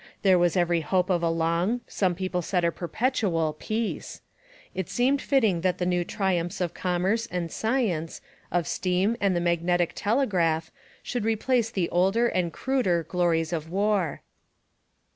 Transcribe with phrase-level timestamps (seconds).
[0.23, 4.21] There was every hope of a long, some people said a perpetual, peace:
[4.73, 8.19] it seemed fitting that the new triumphs of commerce and science,
[8.51, 10.71] of steam and the magnetic telegraph,
[11.03, 14.23] should replace the older and cruder glories of war.